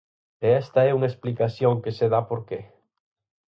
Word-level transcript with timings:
¿E 0.45 0.47
esta 0.63 0.79
é 0.89 0.91
unha 0.97 1.11
explicación 1.11 1.73
que 1.83 1.95
se 1.97 2.05
dá 2.13 2.21
por 2.29 2.39
que? 2.47 2.59